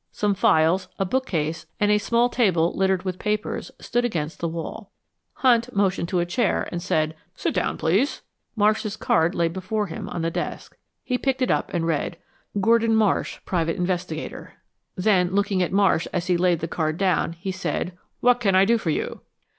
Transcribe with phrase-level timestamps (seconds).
[0.11, 4.89] Some files, a bookcase, and a small table littered with papers, stood against the wall.
[5.33, 8.23] Hunt motioned to a chair and said, "Sit down, please."
[8.55, 10.75] Marsh's card lay before him on the desk.
[11.03, 12.17] He picked it up and read:
[12.59, 14.55] GORDON MARSH Private Investigator
[14.95, 18.65] Then looking at Marsh as he laid the card down, he said, "what can I
[18.65, 19.21] do for you?"